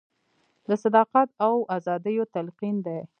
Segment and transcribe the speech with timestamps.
[0.67, 2.99] د صداقت او ازادیو تلقین دی.